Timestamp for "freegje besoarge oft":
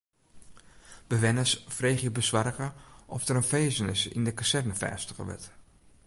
1.67-3.27